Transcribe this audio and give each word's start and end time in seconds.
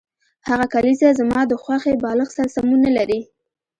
هغه 0.49 0.65
کلیزه 0.73 1.07
زما 1.19 1.41
د 1.47 1.53
خوښې 1.63 1.93
بالښت 2.03 2.33
سره 2.37 2.49
سمون 2.55 2.79
نلري 2.87 3.19